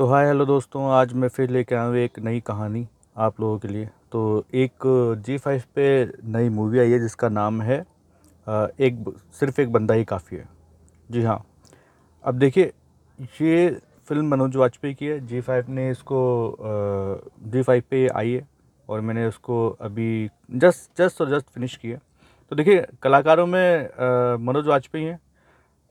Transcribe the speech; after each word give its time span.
तो 0.00 0.06
हाय, 0.06 0.26
हेलो 0.26 0.44
दोस्तों, 0.46 0.82
आज 0.90 1.12
मैं 1.12 1.28
फिर 1.28 1.50
लेके 1.50 1.74
आया 1.74 1.84
हूँ 1.84 1.96
एक 1.96 2.18
नई 2.18 2.38
कहानी 2.40 2.86
आप 3.16 3.40
लोगों 3.40 3.58
के 3.58 3.68
लिए। 3.68 3.86
तो 4.12 4.44
एक 4.54 4.82
जी 5.26 5.36
फाइव 5.38 5.62
पे 5.74 6.04
नई 6.26 6.48
मूवी 6.48 6.78
आई 6.78 6.90
है 6.90 6.98
जिसका 6.98 7.28
नाम 7.28 7.60
है 7.62 7.78
एक 8.80 9.02
सिर्फ़ 9.40 9.60
एक 9.60 9.72
बंदा 9.72 9.94
ही 9.94 10.04
काफ़ी 10.04 10.36
है। 10.36 10.48
जी 11.10 11.22
हाँ। 11.22 11.38
अब 12.24 12.34
देखिए, 12.34 12.72
ये 13.40 13.68
फ़िल्म 14.08 14.26
मनोज 14.26 14.56
वाजपेयी 14.56 14.94
की 14.94 15.06
है। 15.06 15.18
जी 15.26 15.40
फाइव 15.40 15.64
ने 15.68 15.90
इसको 15.90 16.20
जी 17.44 17.62
फाइव 17.62 17.82
पे 17.90 18.06
आई 18.08 18.30
है 18.30 18.46
और 18.88 19.00
मैंने 19.00 19.26
उसको 19.26 19.68
अभी 19.80 20.28
जस्ट 20.52 21.02
जस्ट 21.02 21.20
और 21.20 21.30
जस्ट 21.30 21.46
फिनिश 21.48 21.76
किया 21.76 21.98
तो 22.52 22.56
देखिए, 22.56 22.86
कलाकारों 23.02 23.46
में 23.46 24.38
मनोज 24.38 24.66
वाजपेयी 24.66 25.04
हैं, 25.04 25.20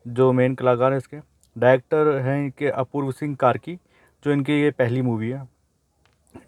जो 0.05 0.31
मेन 0.31 0.55
कलाकार 0.55 0.91
हैं 0.91 0.97
इसके। 0.97 1.17
डायरेक्टर 1.55 2.07
हैं 2.17 2.37
इनके 2.39 2.69
अपूर्व 2.69 3.11
सिंह 3.11 3.35
कार्की 3.35 3.77
जो 4.23 4.31
इनकी 4.31 4.53
ये 4.53 4.71
पहली 4.71 5.01
मूवी 5.01 5.29
है। 5.29 5.47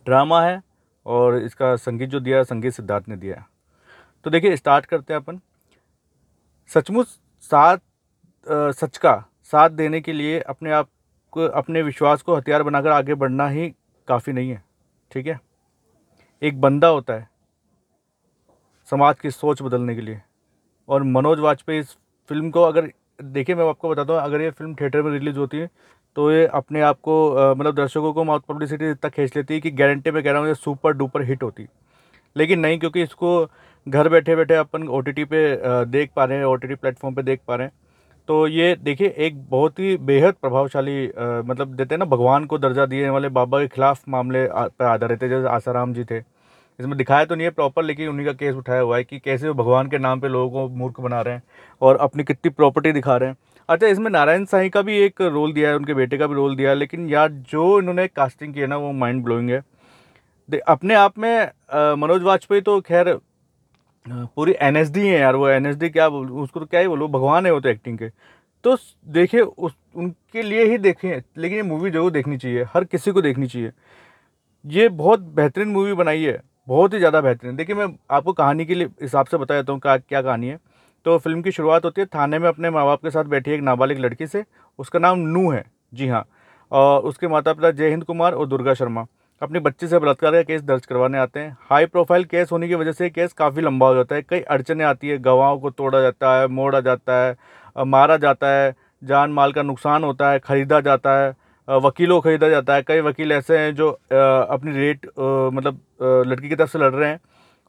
ड्रामा 0.05 0.41
है 0.43 0.61
और 1.05 1.37
इसका 1.37 1.75
संगीत 1.77 2.09
जो 2.09 2.19
दिया 2.19 2.43
संगीत 2.43 2.73
सिद्धार्थ 2.73 3.07
ने 3.09 3.15
दिया 3.17 3.43
तो 4.25 4.29
देखिए 4.29 4.55
स्टार्ट 4.55 4.85
करते 4.85 5.13
हैं 5.13 5.21
अपन। 5.21 5.39
सचमुच 6.69 7.07
साथ 7.43 7.77
सच 8.73 8.97
का 8.97 9.13
साथ 9.53 9.69
देने 9.71 10.01
के 10.01 10.13
लिए 10.13 10.39
अपने 10.41 10.71
आप 10.71 10.89
को, 11.33 11.41
अपने 11.41 11.81
विश्वास 11.81 12.21
को 12.21 12.35
हथियार 12.35 12.63
बनाकर 12.63 12.89
आगे 12.89 13.13
बढ़ना 13.15 13.47
ही 13.49 13.69
काफ़ी 14.07 14.33
नहीं 14.33 14.49
है। 14.49 14.63
ठीक 15.11 15.27
है? 15.27 15.39
एक 16.41 16.61
बंदा 16.61 16.87
होता 16.87 17.13
है 17.13 17.29
समाज 18.89 19.19
की 19.19 19.31
सोच 19.31 19.61
बदलने 19.61 19.95
के 19.95 20.01
लिए। 20.01 20.21
और 20.89 21.03
मनोज 21.03 21.39
वाजपेयी 21.39 21.79
इस 21.79 21.95
फ़िल्म 22.29 22.49
को 22.51 22.61
अगर, 22.61 22.91
देखिए, 23.19 23.55
मैं 23.55 23.67
आपको 23.69 23.89
बताता 23.89 24.13
हूँ, 24.13 24.21
अगर 24.21 24.41
ये 24.41 24.49
फ़िल्म 24.51 24.75
थिएटर 24.75 25.01
में 25.01 25.11
रिलीज़ 25.11 25.37
होती 25.37 25.57
है 25.57 25.69
तो 26.15 26.31
ये 26.31 26.45
अपने 26.47 26.81
आप 26.81 26.99
को 27.01 27.53
मतलब 27.55 27.75
दर्शकों 27.75 28.13
को 28.13 28.23
माउथ 28.23 28.41
पब्लिसिटी 28.49 28.89
इतना 28.91 29.09
खींच 29.09 29.35
लेती 29.35 29.53
है 29.53 29.59
कि 29.59 29.71
गारंटी 29.71 30.11
में 30.11 30.23
कह 30.23 30.31
रहा 30.31 30.39
हूँ 30.39 30.47
ये 30.47 30.55
सुपर 30.55 30.93
डुपर 30.93 31.23
हिट 31.25 31.43
होती। 31.43 31.67
लेकिन 32.35 32.59
नहीं, 32.59 32.79
क्योंकि 32.79 33.01
इसको 33.03 33.45
घर 33.87 34.09
बैठे 34.09 34.35
बैठे 34.35 34.55
अपन 34.55 34.87
ओ 34.87 34.99
टी 35.01 35.23
पे 35.23 35.85
देख 35.87 36.11
पा 36.15 36.25
रहे 36.25 36.37
हैं 36.37 36.45
ओ 36.45 36.55
टी 36.55 36.75
प्लेटफॉर्म 36.75 37.15
पर 37.15 37.21
देख 37.21 37.39
पा 37.47 37.55
रहे 37.55 37.67
हैं। 37.67 37.73
तो 38.27 38.47
ये 38.47 38.75
देखिए, 38.77 39.07
एक 39.07 39.41
बहुत 39.49 39.79
ही 39.79 39.95
बेहद 39.99 40.35
प्रभावशाली 40.41 41.05
मतलब 41.45 41.73
देते 41.75 41.95
हैं 41.95 41.99
ना, 41.99 42.05
भगवान 42.05 42.45
को 42.45 42.57
दर्जा 42.57 42.85
दिए 42.85 43.09
वाले 43.09 43.29
बाबा 43.29 43.59
के 43.59 43.67
खिलाफ 43.67 44.03
मामले 44.09 44.45
पर 44.47 44.85
आधारित 44.85 45.21
थे, 45.21 45.29
जैसे 45.29 45.47
आसाराम 45.49 45.93
जी 45.93 46.03
थे। 46.03 46.17
इसमें 46.17 46.97
दिखाया 46.97 47.25
तो 47.25 47.35
नहीं 47.35 47.45
है 47.45 47.51
प्रॉपर 47.51 47.83
लेकिन 47.83 48.09
उन्हीं 48.09 48.25
का 48.25 48.33
केस 48.33 48.55
उठाया 48.55 48.81
हुआ 48.81 48.97
है 48.97 49.03
कि 49.03 49.19
कैसे 49.19 49.47
वो 49.47 49.53
भगवान 49.53 49.87
के 49.89 49.97
नाम 49.97 50.19
पे 50.19 50.27
लोगों 50.27 50.49
को 50.51 50.75
मूर्ख 50.75 50.99
बना 50.99 51.21
रहे 51.21 51.33
हैं 51.33 51.43
और 51.81 51.97
अपनी 52.01 52.23
कितनी 52.23 52.49
प्रॉपर्टी 52.51 52.91
दिखा 52.91 53.17
रहे 53.17 53.29
हैं। 53.29 53.37
अच्छा 53.71 53.87
इसमें 53.87 54.09
नारायण 54.11 54.45
साई 54.45 54.69
का 54.69 54.81
भी 54.81 54.97
एक 54.99 55.21
रोल 55.23 55.53
दिया 55.53 55.69
है, 55.69 55.75
उनके 55.75 55.93
बेटे 55.93 56.17
का 56.17 56.27
भी 56.27 56.35
रोल 56.35 56.55
दिया 56.55 56.69
है, 56.69 56.75
लेकिन 56.75 57.07
यार, 57.09 57.29
जो 57.29 57.79
इन्होंने 57.79 58.07
कास्टिंग 58.07 58.53
की 58.53 58.59
है 58.59 58.67
ना, 58.67 58.77
वो 58.77 58.91
माइंड 58.93 59.23
ब्लोइंग 59.23 59.49
है 59.49 59.63
अपने 60.67 60.95
आप 60.95 61.17
में 61.19 61.51
मनोज 61.97 62.23
वाजपेयी 62.23 62.61
तो 62.61 62.79
खैर 62.81 63.13
पूरी 64.05 64.55
एन 64.61 64.77
एस 64.77 64.89
डी 64.91 65.07
है 65.07 65.19
यार, 65.19 65.35
वो 65.35 65.47
एन 65.49 65.65
एस 65.65 65.75
डी 65.75 65.89
क्या 65.89 66.07
बोल, 66.09 66.29
उसको 66.33 66.59
तो 66.59 66.65
क्या 66.65 66.79
ही 66.79 66.87
बोलो, 66.87 67.07
भगवान 67.07 67.45
है 67.45 67.51
वो 67.51 67.59
तो 67.59 67.69
एक्टिंग 67.69 67.97
के। 67.97 68.09
तो 68.63 68.75
देखिए, 69.07 69.41
उस, 69.41 69.75
उनके 69.95 70.41
लिए 70.41 70.63
ही 70.65 70.77
देखें, 70.79 71.21
लेकिन 71.37 71.57
ये 71.57 71.63
मूवी 71.63 71.91
ज़रूर 71.91 72.11
देखनी 72.11 72.37
चाहिए, 72.37 72.63
हर 72.73 72.83
किसी 72.83 73.11
को 73.11 73.21
देखनी 73.21 73.47
चाहिए। 73.47 73.71
ये 74.65 74.89
बहुत 74.89 75.19
बेहतरीन 75.19 75.67
मूवी 75.69 75.93
बनाई 75.93 76.23
है, 76.23 76.39
बहुत 76.67 76.93
ही 76.93 76.99
ज़्यादा 76.99 77.21
बेहतरीन। 77.21 77.55
देखिए, 77.55 77.75
मैं 77.75 77.87
आपको 78.11 78.33
कहानी 78.33 78.65
के 78.65 78.75
लिए, 78.75 78.87
हिसाब 79.01 79.25
से 79.25 79.37
बता 79.37 79.55
देता 79.55 79.71
हूँ, 79.71 79.81
क्या 79.81 79.97
क्या 79.97 80.21
कहानी 80.21 80.47
है। 80.47 80.59
तो 81.05 81.17
फ़िल्म 81.17 81.41
की 81.41 81.51
शुरुआत 81.51 81.85
होती 81.85 82.01
है, 82.01 82.05
थाने 82.07 82.39
में 82.39 82.47
अपने 82.49 82.69
माँ 82.69 82.85
बाप 82.85 83.01
के 83.03 83.11
साथ 83.11 83.23
बैठी 83.25 83.51
एक 83.51 83.61
नाबालिग 83.61 83.99
लड़की 83.99 84.27
से, 84.27 84.43
उसका 84.79 84.99
नाम 84.99 85.19
नू 85.19 85.49
है। 85.51 85.63
जी 85.93 86.07
हाँ। 86.07 86.25
और 86.71 87.01
उसके 87.01 87.27
माता 87.27 87.53
पिता 87.53 87.71
जय 87.71 87.89
हिंद 87.89 88.03
कुमार 88.03 88.33
और 88.33 88.47
दुर्गा 88.47 88.73
शर्मा। 88.73 89.05
अपने 89.41 89.59
बच्चे 89.59 89.87
से 89.87 89.99
बलात्कार 89.99 90.31
का 90.33 90.41
केस 90.43 90.61
दर्ज 90.63 90.85
करवाने 90.85 91.17
आते 91.17 91.39
हैं। 91.39 91.57
हाई 91.69 91.85
प्रोफ़ाइल 91.85 92.23
केस 92.25 92.51
होने 92.51 92.67
की 92.67 92.75
वजह 92.75 92.91
से 92.91 93.09
केस 93.09 93.33
काफ़ी 93.33 93.61
लंबा 93.61 93.87
हो 93.87 93.95
जाता 93.95 94.15
है। 94.15 94.21
कई 94.21 94.39
अड़चने 94.41 94.83
आती 94.83 95.09
है। 95.09 95.17
गवाहों 95.19 95.57
को 95.59 95.69
तोड़ा 95.71 96.01
जाता 96.01 96.39
है, 96.39 96.47
मोड़ा 96.49 96.79
जाता 96.81 97.13
है 97.17 97.83
मारा 97.85 98.17
जाता 98.17 98.47
है, 98.49 98.73
जान 99.01 99.31
माल 99.31 99.51
का 99.51 99.61
नुकसान 99.63 100.03
होता 100.03 100.31
है, 100.31 100.39
ख़रीदा 100.39 100.79
जाता 100.81 101.19
है 101.19 101.35
वकीलों 101.67 102.15
को 102.15 102.21
ख़रीदा 102.21 102.49
जाता 102.49 102.75
है। 102.75 102.83
कई 102.83 103.01
वकील 103.01 103.31
ऐसे 103.31 103.57
हैं 103.57 103.73
जो 103.75 103.89
अपनी 103.89 104.71
रेट 104.71 105.05
मतलब 105.53 105.79
लड़की 106.27 106.49
की 106.49 106.55
तरफ़ 106.55 106.69
से 106.69 106.79
लड़ 106.79 106.93
रहे 106.93 107.09
हैं। 107.09 107.19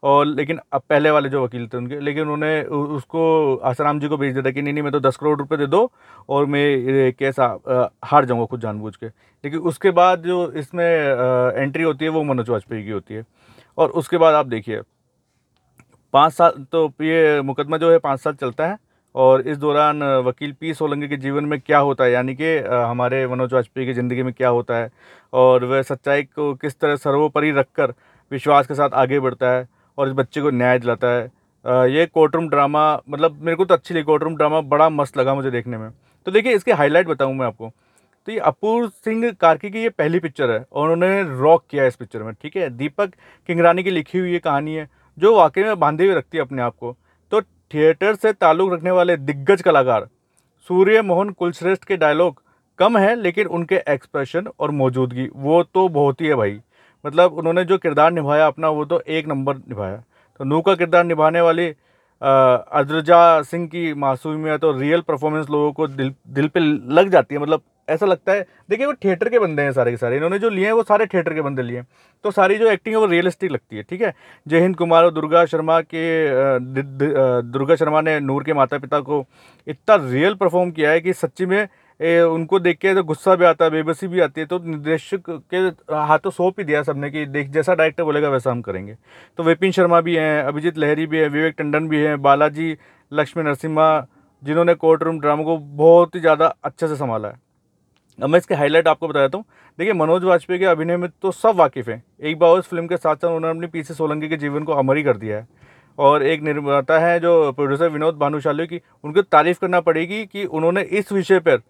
और 0.03 0.25
लेकिन 0.25 0.59
अब 0.73 0.81
पहले 0.89 1.11
वाले 1.11 1.29
जो 1.29 1.43
वकील 1.43 1.67
थे 1.67 1.77
उनके, 1.77 1.99
लेकिन 1.99 2.23
उन्होंने 2.23 2.61
उसको 2.63 3.55
आसाराम 3.57 3.99
जी 3.99 4.07
को 4.07 4.17
भेज 4.17 4.33
दिया 4.33 4.43
था 4.45 4.51
कि 4.51 4.61
नहीं 4.61 4.73
नहीं, 4.73 4.83
मैं 4.83 4.91
तो 4.91 4.99
दस 4.99 5.17
करोड़ 5.17 5.37
रुपए 5.39 5.57
दे 5.57 5.65
दो 5.67 5.91
और 6.29 6.45
मैं 6.45 7.11
केस 7.13 7.39
हार 7.39 8.25
जाऊँगा 8.25 8.45
खुद 8.45 8.61
जानबूझ 8.61 8.95
के। 8.95 9.05
लेकिन 9.05 9.59
उसके 9.61 9.91
बाद 9.91 10.23
जो 10.23 10.51
इसमें 10.53 10.85
एंट्री 10.85 11.83
होती 11.83 12.05
है, 12.05 12.11
वो 12.11 12.23
मनोज 12.23 12.49
वाजपेयी 12.49 12.83
की 12.85 12.91
होती 12.91 13.13
है। 13.13 13.25
और 13.77 13.89
उसके 13.91 14.17
बाद 14.17 14.33
आप 14.35 14.45
देखिए, 14.47 14.81
पाँच 16.13 16.33
साल 16.33 16.65
तो 16.71 16.87
ये 17.01 17.41
मुकदमा 17.41 17.77
जो 17.77 17.91
है, 17.91 17.97
पाँच 17.99 18.19
साल 18.19 18.33
चलता 18.33 18.67
है 18.67 18.77
और 19.15 19.41
इस 19.41 19.57
दौरान 19.57 20.03
वकील 20.25 20.51
पी 20.61 20.73
सोलंकी 20.73 21.07
के 21.07 21.17
जीवन 21.17 21.45
में 21.45 21.59
क्या 21.59 21.79
होता 21.79 22.03
है, 22.03 22.11
यानी 22.11 22.35
कि 22.35 22.57
हमारे 22.59 23.25
मनोज 23.27 23.53
वाजपेयी 23.53 23.87
की 23.87 23.93
ज़िंदगी 23.93 24.23
में 24.23 24.33
क्या 24.33 24.49
होता 24.49 24.77
है 24.77 24.89
और 25.33 25.65
वह 25.65 25.81
सच्चाई 25.83 26.23
को 26.23 26.53
किस 26.55 26.79
तरह 26.79 26.95
सर्वोपरि 26.97 27.51
रखकर 27.53 27.93
विश्वास 28.31 28.67
के 28.67 28.75
साथ 28.75 28.89
आगे 28.95 29.19
बढ़ता 29.19 29.51
है 29.51 29.67
और 29.97 30.07
इस 30.07 30.13
बच्चे 30.15 30.41
को 30.41 30.49
न्याय 30.51 30.79
दिलाता 30.79 31.07
है। 31.09 31.31
ये 31.89 32.05
कोर्ट 32.05 32.35
रूम 32.35 32.47
ड्रामा 32.49 32.81
मतलब 33.09 33.37
मेरे 33.41 33.55
को 33.55 33.65
तो 33.65 33.73
अच्छी 33.73 33.93
लगी 33.93 34.03
कोर्ट 34.03 34.23
रूम 34.23 34.35
ड्रामा, 34.37 34.61
बड़ा 34.61 34.89
मस्त 34.91 35.17
लगा 35.17 35.33
मुझे 35.35 35.51
देखने 35.51 35.77
में। 35.77 35.89
तो 36.27 36.31
देखिए, 36.31 36.53
इसके 36.53 36.73
हाईलाइट 36.73 37.07
बताऊँ 37.07 37.33
मैं 37.33 37.45
आपको। 37.45 37.71
तो 38.27 38.31
ये 38.31 38.39
अपूर्व 38.39 38.87
सिंह 38.89 39.31
कार्की 39.31 39.69
की 39.69 39.81
ये 39.81 39.89
पहली 39.91 40.19
पिक्चर 40.19 40.51
है 40.51 40.63
और 40.63 40.91
उन्होंने 40.91 41.39
रॉक 41.39 41.63
किया 41.69 41.85
इस 41.85 41.95
पिक्चर 41.95 42.23
में, 42.23 42.33
ठीक 42.33 42.55
है? 42.55 42.69
दीपक 42.71 43.13
किंगरानी 43.49 43.83
की 43.83 43.91
लिखी 43.91 44.17
हुई 44.17 44.31
ये 44.31 44.39
कहानी 44.39 44.75
है, 44.75 44.87
जो 45.17 45.35
वाकई 45.35 45.63
में 45.63 45.79
बांधे 45.79 46.05
हुए 46.05 46.15
रखती 46.15 46.37
है 46.37 46.43
अपने 46.43 46.61
आप 46.61 46.75
को। 46.75 46.95
तो 47.31 47.41
थिएटर 47.41 48.15
से 48.15 48.33
ताल्लुक़ 48.33 48.73
रखने 48.73 48.91
वाले 48.91 49.17
दिग्गज 49.17 49.61
कलाकार 49.61 50.07
सूर्य 50.69 51.01
मोहन 51.01 51.29
कुलश्रेष्ठ 51.31 51.83
के 51.83 51.97
डायलॉग 51.97 52.41
कम 52.79 52.97
है, 52.97 53.15
लेकिन 53.15 53.47
उनके 53.47 53.75
एक्सप्रेशन 53.87 54.47
और 54.59 54.71
मौजूदगी, 54.73 55.27
वो 55.27 55.63
तो 55.65 55.87
बहुत 55.89 56.21
ही 56.21 56.27
है 56.27 56.35
भाई। 56.35 56.59
मतलब 57.03 57.33
उन्होंने 57.33 57.63
जो 57.65 57.77
किरदार 57.77 58.11
निभाया 58.11 58.47
अपना, 58.47 58.69
वो 58.69 58.85
तो 58.85 59.01
एक 59.01 59.27
नंबर 59.27 59.57
निभाया। 59.57 60.03
तो 60.39 60.43
नू 60.43 60.61
का 60.61 60.75
किरदार 60.75 61.03
निभाने 61.03 61.41
वाली 61.41 61.67
अद्रजा 62.21 63.41
सिंह 63.43 63.67
की 63.67 63.93
मासूमियत 63.93 64.61
तो 64.61 64.71
रियल 64.71 65.01
परफॉर्मेंस 65.01 65.49
लोगों 65.49 65.71
को 65.71 65.87
दिल 65.89 66.13
दिल 66.27 66.47
पे 66.47 66.59
लग 66.59 67.09
जाती 67.09 67.35
है। 67.35 67.41
मतलब 67.41 67.61
ऐसा 67.89 68.05
लगता 68.05 68.31
है, 68.31 68.45
देखिए 68.69 68.85
वो 68.85 68.93
थिएटर 68.95 69.29
के 69.29 69.39
बंदे 69.39 69.61
हैं 69.61 69.71
सारे 69.71 69.91
के 69.91 69.97
सारे। 69.97 70.15
इन्होंने 70.15 70.39
जो 70.39 70.49
लिए 70.49 70.65
हैं, 70.65 70.73
वो 70.73 70.83
सारे 70.83 71.05
थिएटर 71.05 71.33
के 71.33 71.41
बंदे 71.41 71.61
लिए 71.61 71.77
हैं। 71.77 71.87
तो 72.25 72.31
सारी 72.31 72.57
जो 72.57 72.69
एक्टिंग 72.71 72.95
है, 72.95 72.99
वो 73.01 73.05
रियलिस्टिक 73.05 73.51
लगती 73.51 73.77
है, 73.77 73.83
ठीक 73.83 74.01
है? 74.01 74.13
जय 74.47 74.61
हिंद 74.61 74.75
कुमार 74.75 75.03
और 75.03 75.11
दुर्गा 75.11 75.45
शर्मा 75.45 75.79
के 75.83 76.03
दुर्गा 77.43 77.75
शर्मा 77.75 78.01
ने 78.01 78.19
नूर 78.19 78.43
के 78.43 78.53
माता 78.53 78.77
पिता 78.77 78.99
को 79.01 79.23
इतना 79.67 79.95
रियल 80.03 80.33
परफॉर्म 80.35 80.71
किया 80.71 80.91
है 80.91 81.01
कि 81.01 81.13
सच्ची 81.13 81.45
में 81.45 81.67
ए, 82.03 82.21
उनको 82.21 82.59
देख 82.59 82.77
के 82.77 82.93
तो 82.93 83.03
गुस्सा 83.03 83.35
भी 83.35 83.45
आता 83.45 83.65
है 83.65 83.71
बेबसी 83.71 84.07
भी 84.07 84.19
आती 84.19 84.41
है 84.41 84.47
तो 84.47 84.57
निर्देशक 84.59 85.29
के 85.53 85.57
हाथों 85.95 86.31
सौंप 86.31 86.59
ही 86.59 86.65
दिया 86.65 86.81
सबने 86.83 87.09
कि 87.11 87.25
देख 87.27 87.49
जैसा 87.49 87.73
डायरेक्टर 87.73 88.03
बोलेगा 88.03 88.29
वैसा 88.29 88.51
हम 88.51 88.61
करेंगे। 88.61 88.95
तो 89.39 89.43
विपिन 89.43 89.71
शर्मा 89.71 90.01
भी 90.01 90.15
हैं 90.15 90.43
अभिजीत 90.43 90.77
लहरी 90.77 91.05
भी 91.05 91.17
है 91.17 91.27
विवेक 91.29 91.55
टंडन 91.57 91.87
भी 91.89 91.99
हैं 91.99 92.21
बालाजी 92.21 92.75
लक्ष्मी 93.11 93.43
नरसिम्हा 93.43 94.05
जिन्होंने 94.43 94.73
कोर्ट 94.75 95.03
रूम 95.03 95.19
ड्रामा 95.19 95.43
को 95.43 95.57
बहुत 95.57 96.15
ही 96.15 96.19
ज़्यादा 96.19 96.53
अच्छे 96.63 96.87
से 96.87 96.95
संभाला 96.95 97.27
है। 97.27 97.41
अब 98.19 98.29
मैं 98.29 98.39
इसके 98.39 98.55
हाईलाइट 98.55 98.87
आपको 98.87 99.07
बता 99.07 99.21
देता 99.21 99.37
हूँ। 99.37 99.45
देखिए 99.79 99.93
मनोज 99.95 100.23
वाजपेयी 100.23 100.59
के 100.59 100.65
अभिनय 100.67 100.97
में 100.97 101.09
तो 101.21 101.31
सब 101.31 101.55
वाकिफ़ 101.57 101.89
हैं। 101.89 102.03
एक 102.21 102.39
बार 102.39 102.57
उस 102.57 102.67
फ़िल्म 102.69 102.87
के 102.87 102.97
साथ 102.97 103.15
साथ 103.15 103.27
उन्होंने 103.27 103.57
अपनी 103.57 103.67
पीछे 103.69 103.93
सोलंकी 103.93 104.29
के 104.29 104.37
जीवन 104.37 104.63
को 104.63 104.73
अमर 104.73 104.97
ही 104.97 105.03
कर 105.03 105.17
दिया 105.17 105.37
है। 105.37 105.47
और 105.97 106.23
एक 106.23 106.41
निर्माता 106.41 106.97
है 106.99 107.19
जो 107.19 107.51
प्रोड्यूसर 107.51 107.89
विनोद 107.89 108.17
भानुशाली 108.17 108.65
की 108.67 108.81
उनको 109.03 109.21
तारीफ़ 109.23 109.59
करना 109.61 109.79
पड़ेगी 109.81 110.25
कि 110.25 110.45
उन्होंने 110.45 110.81
इस 110.81 111.11
विषय 111.11 111.39
पर 111.39 111.61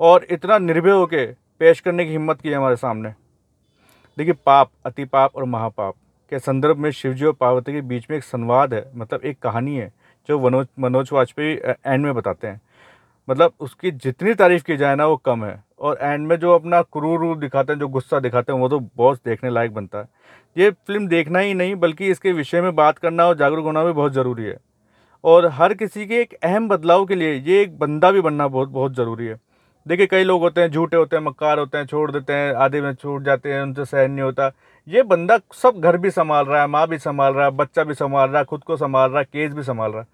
और 0.00 0.26
इतना 0.30 0.58
निर्भय 0.58 0.90
होकर 0.90 1.34
पेश 1.60 1.80
करने 1.80 2.04
की 2.04 2.10
हिम्मत 2.10 2.40
की 2.40 2.48
है 2.48 2.54
हमारे 2.54 2.76
सामने। 2.76 3.08
देखिए, 4.18 4.34
पाप, 4.46 4.70
अति 4.86 5.04
पाप 5.04 5.36
और 5.36 5.44
महापाप 5.44 5.94
के 6.30 6.38
संदर्भ 6.38 6.76
में 6.76 6.90
शिवजी 6.90 7.24
और 7.24 7.32
पार्वती 7.32 7.72
के 7.72 7.80
बीच 7.80 8.06
में 8.10 8.16
एक 8.16 8.24
संवाद 8.24 8.74
है 8.74 8.90
मतलब 8.96 9.20
एक 9.24 9.38
कहानी 9.38 9.76
है, 9.76 9.92
जो 10.28 10.40
मनोज 10.40 10.66
मनोज 10.78 11.10
वाजपेयी 11.12 11.58
एंड 11.86 12.04
में 12.04 12.14
बताते 12.14 12.46
हैं। 12.46 12.60
मतलब 13.30 13.52
उसकी 13.60 13.90
जितनी 13.90 14.34
तारीफ़ 14.34 14.64
की 14.64 14.76
जाए 14.76 14.94
ना, 14.94 15.06
वो 15.06 15.16
कम 15.16 15.44
है। 15.44 15.64
और 15.80 15.98
एंड 16.00 16.26
में 16.28 16.36
जो 16.36 16.54
अपना 16.54 16.82
क्रूर 16.82 17.20
रूप 17.20 17.38
दिखाते 17.38 17.72
हैं, 17.72 17.80
जो 17.80 17.88
गुस्सा 17.88 18.20
दिखाते 18.20 18.52
हैं, 18.52 18.60
वो 18.60 18.68
तो 18.68 18.80
बहुत 18.96 19.20
देखने 19.26 19.50
लायक 19.50 19.74
बनता 19.74 19.98
है। 19.98 20.08
ये 20.58 20.70
फ़िल्म 20.70 21.06
देखना 21.06 21.38
ही 21.38 21.54
नहीं, 21.54 21.74
बल्कि 21.74 22.06
इसके 22.06 22.32
विषय 22.32 22.60
में 22.60 22.74
बात 22.74 22.98
करना 22.98 23.26
और 23.26 23.36
जागरूक 23.36 23.64
होना 23.64 23.84
भी 23.84 23.92
बहुत 23.92 24.12
ज़रूरी 24.12 24.44
है। 24.44 24.58
और 25.24 25.46
हर 25.46 25.74
किसी 25.74 26.06
के 26.06 26.20
एक 26.20 26.34
अहम 26.34 26.68
बदलाव 26.68 27.04
के 27.06 27.14
लिए 27.14 27.34
ये 27.34 27.62
एक 27.62 27.78
बंदा 27.78 28.10
भी 28.10 28.20
बनना 28.20 28.48
बहुत 28.48 28.68
बहुत 28.68 28.94
ज़रूरी 28.94 29.26
है। 29.26 29.49
देखिए, 29.86 30.06
कई 30.06 30.24
लोग 30.24 30.40
होते 30.42 30.60
हैं, 30.60 30.70
झूठे 30.70 30.96
होते 30.96 31.16
हैं, 31.16 31.22
मक्कार 31.24 31.58
होते 31.58 31.78
हैं, 31.78 31.86
छोड़ 31.86 32.10
देते 32.10 32.32
हैं 32.32 32.52
आधे 32.56 32.80
में 32.80 32.92
छूट 32.94 33.22
जाते 33.22 33.52
हैं, 33.52 33.62
उनसे 33.62 33.84
सहन 33.84 34.10
नहीं 34.10 34.24
होता। 34.24 34.50
ये 34.88 35.02
बंदा 35.04 35.38
सब 35.54 35.80
घर 35.80 35.96
भी 35.96 36.10
संभाल 36.10 36.44
रहा 36.46 36.60
है, 36.60 36.66
माँ 36.68 36.86
भी 36.88 36.98
संभाल 36.98 37.32
रहा 37.34 37.44
है, 37.44 37.50
बच्चा 37.52 37.84
भी 37.84 37.94
संभाल 37.94 38.28
रहा 38.28 38.38
है, 38.38 38.44
खुद 38.44 38.64
को 38.64 38.76
संभाल 38.76 39.10
रहा 39.10 39.18
है, 39.18 39.24
केस 39.24 39.52
भी 39.52 39.62
संभाल 39.62 39.92
रहा 39.92 40.00
है। 40.00 40.06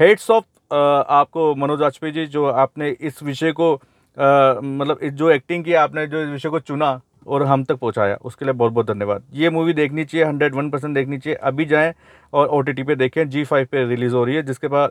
हेड्स 0.00 0.30
ऑफ़ 0.30 0.44
आपको 0.72 1.54
मनोज 1.56 1.80
वाजपेयी 1.80 2.12
जी, 2.12 2.26
जो 2.26 2.44
आपने 2.46 2.88
इस 2.90 3.22
विषय 3.22 3.52
को 3.52 3.72
मतलब 4.16 4.98
जो 5.04 5.30
एक्टिंग 5.30 5.64
की 5.64 5.74
आपने 5.76 6.06
जो 6.06 6.22
इस 6.22 6.28
विषय 6.28 6.48
को 6.48 6.58
चुना 6.60 7.00
और 7.26 7.42
हम 7.42 7.64
तक 7.64 7.76
पहुँचाया, 7.76 8.16
उसके 8.22 8.44
लिए 8.44 8.54
बहुत 8.54 8.72
बहुत 8.72 8.86
धन्यवाद। 8.86 9.22
ये 9.34 9.50
मूवी 9.50 9.72
देखनी 9.74 10.04
चाहिए 10.04 10.26
हंड्रेड 10.26 10.54
वन 10.54 10.70
परसेंट 10.70 10.94
देखनी 10.94 11.18
चाहिए। 11.18 11.38
अभी 11.42 11.64
जाएँ 11.66 11.92
और 12.32 12.46
ओ 12.48 12.60
टी 12.62 12.82
पे 12.82 12.94
देखें 12.96 13.28
जी 13.28 13.44
फाइव 13.44 13.66
पे 13.72 13.84
रिलीज़ 13.86 14.14
हो 14.14 14.24
रही 14.24 14.36
है, 14.36 14.42
जिसके 14.42 14.68
पास 14.68 14.90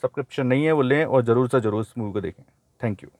सब्सक्रिप्शन 0.00 0.46
नहीं 0.46 0.64
है, 0.64 0.72
वो 0.72 0.82
लें 0.82 1.04
और 1.04 1.22
ज़रूर 1.24 1.48
से 1.48 1.60
ज़रूर 1.60 1.80
इस 1.80 1.92
मूवी 1.98 2.12
को 2.12 2.20
देखें। 2.20 2.42
Thank 2.80 3.02
you 3.02 3.10